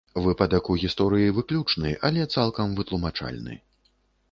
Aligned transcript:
Выпадак 0.27 0.69
у 0.75 0.77
гісторыі 0.83 1.35
выключны, 1.37 1.93
але 2.11 2.27
цалкам 2.39 2.75
вытлумачальны. 2.83 3.53